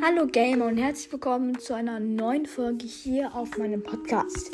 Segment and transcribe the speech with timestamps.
[0.00, 4.52] Hallo Gamer und herzlich willkommen zu einer neuen Folge hier auf meinem Podcast.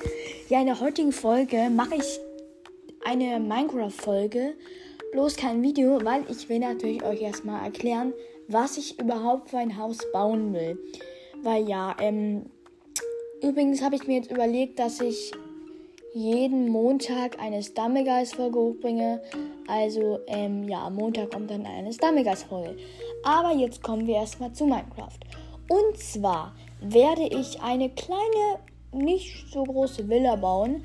[0.49, 2.19] Ja, in der heutigen Folge mache ich
[3.05, 4.55] eine Minecraft-Folge,
[5.13, 8.15] bloß kein Video, weil ich will natürlich euch erstmal erklären,
[8.49, 10.79] was ich überhaupt für ein Haus bauen will.
[11.43, 12.47] Weil ja, ähm,
[13.43, 15.33] übrigens habe ich mir jetzt überlegt, dass ich
[16.15, 19.21] jeden Montag eine Stammegeist-Folge hochbringe.
[19.67, 22.77] Also, ähm, ja, am Montag kommt dann eine Stammegeist-Folge.
[23.25, 25.19] Aber jetzt kommen wir erstmal zu Minecraft.
[25.69, 28.59] Und zwar werde ich eine kleine,
[28.93, 30.85] nicht so große Villa bauen.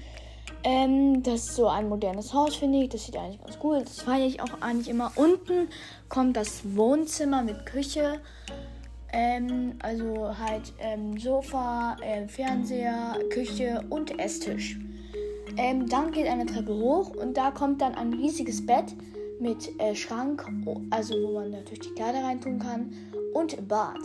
[0.64, 2.90] Ähm, das ist so ein modernes Haus, finde ich.
[2.90, 3.80] Das sieht eigentlich ganz cool.
[3.80, 5.12] Das feiere ich auch eigentlich immer.
[5.16, 5.70] Unten
[6.08, 8.20] kommt das Wohnzimmer mit Küche.
[9.12, 14.80] Ähm, also halt ähm, Sofa, äh, Fernseher, Küche und Esstisch.
[15.58, 18.96] Ähm, dann geht eine Treppe hoch und da kommt dann ein riesiges Bett
[19.40, 20.46] mit äh, Schrank,
[20.90, 22.94] also wo man natürlich die Kleider reintun kann
[23.34, 24.00] und Bad.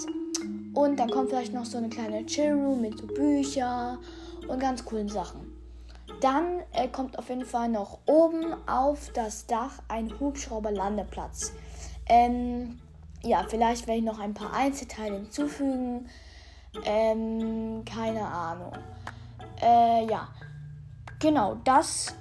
[0.75, 3.99] Und dann kommt vielleicht noch so eine kleine Chillroom mit so Bücher
[4.49, 5.53] und ganz coolen Sachen.
[6.21, 11.53] Dann äh, kommt auf jeden Fall noch oben auf das Dach ein Hubschrauber-Landeplatz.
[12.07, 12.81] Ähm,
[13.23, 16.09] ja, vielleicht werde ich noch ein paar Einzelteile hinzufügen.
[16.85, 18.73] Ähm, keine Ahnung.
[19.63, 20.29] Äh, ja,
[21.21, 22.15] genau, das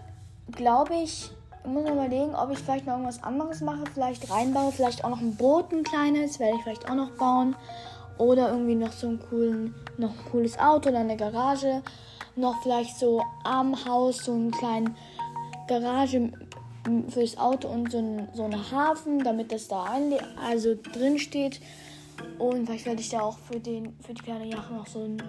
[0.52, 1.32] glaube ich.
[1.64, 3.84] Ich muss überlegen, ob ich vielleicht noch irgendwas anderes mache.
[3.94, 4.72] Vielleicht reinbaue.
[4.72, 6.40] Vielleicht auch noch ein Boot, ein kleines.
[6.40, 7.56] Werde ich vielleicht auch noch bauen.
[8.18, 11.82] Oder irgendwie noch so ein, coolen, noch ein cooles Auto oder eine Garage.
[12.36, 14.96] Noch vielleicht so am Haus so einen kleinen
[15.68, 16.32] Garage
[17.10, 19.86] fürs Auto und so, ein, so eine Hafen, damit das da
[20.46, 21.62] also drin steht.
[22.40, 25.24] Und vielleicht werde ich da auch für, den, für die kleine Yacht noch so ein,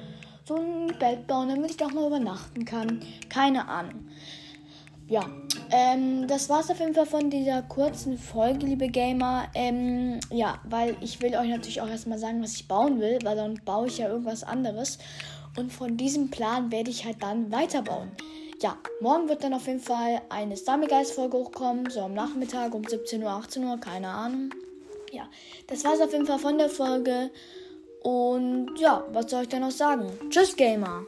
[0.44, 3.00] so ein Bett bauen, damit ich da auch mal übernachten kann.
[3.28, 4.06] Keine Ahnung.
[5.06, 5.24] Ja,
[5.76, 9.48] ähm, das war's auf jeden Fall von dieser kurzen Folge, liebe Gamer.
[9.54, 13.34] Ähm, ja, weil ich will euch natürlich auch erstmal sagen, was ich bauen will, weil
[13.34, 14.98] dann baue ich ja irgendwas anderes.
[15.58, 18.12] Und von diesem Plan werde ich halt dann weiterbauen.
[18.62, 23.20] Ja, morgen wird dann auf jeden Fall eine Stammegeist-Folge hochkommen, so am Nachmittag um 17
[23.24, 24.50] Uhr, 18 Uhr, keine Ahnung.
[25.10, 25.28] Ja,
[25.66, 27.32] das war's auf jeden Fall von der Folge.
[28.04, 30.06] Und ja, was soll ich denn noch sagen?
[30.30, 31.04] Tschüss, Gamer!